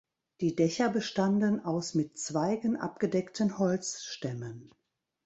[0.39, 4.71] Die Dächer bestanden aus mit Zweigen abgedeckten Holzstämmen.